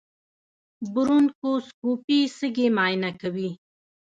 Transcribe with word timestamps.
د 0.81 0.83
برونکوسکوپي 0.93 2.19
سږي 2.37 2.67
معاینه 2.75 3.11
کوي. 3.21 3.49